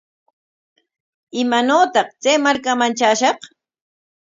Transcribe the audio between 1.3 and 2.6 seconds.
¿Imaanawtaq chay